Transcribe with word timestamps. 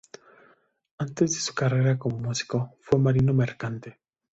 Antes 0.97 1.29
de 1.31 1.37
su 1.37 1.53
carrera 1.53 1.99
como 1.99 2.17
músico, 2.17 2.75
fue 2.79 2.97
marino 2.97 3.35
mercante. 3.35 3.99